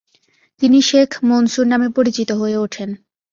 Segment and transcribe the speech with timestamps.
[0.61, 2.89] তিনি শেখ মনসুর নামে পরিচিত হয়ে উঠেন।